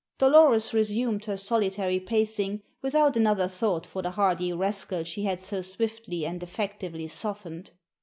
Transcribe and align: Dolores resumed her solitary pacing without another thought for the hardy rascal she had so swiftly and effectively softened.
Dolores 0.17 0.73
resumed 0.73 1.25
her 1.25 1.37
solitary 1.37 1.99
pacing 1.99 2.63
without 2.81 3.15
another 3.15 3.47
thought 3.47 3.85
for 3.85 4.01
the 4.01 4.09
hardy 4.09 4.51
rascal 4.51 5.03
she 5.03 5.25
had 5.25 5.39
so 5.39 5.61
swiftly 5.61 6.25
and 6.25 6.41
effectively 6.41 7.07
softened. 7.07 7.69